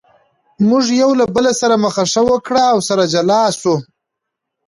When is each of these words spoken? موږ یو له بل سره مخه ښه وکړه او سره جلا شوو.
موږ 0.67 0.85
یو 1.01 1.11
له 1.19 1.25
بل 1.35 1.45
سره 1.61 1.75
مخه 1.83 2.03
ښه 2.11 2.21
وکړه 2.29 2.63
او 2.73 2.79
سره 2.89 3.03
جلا 3.13 3.41
شوو. 3.59 3.75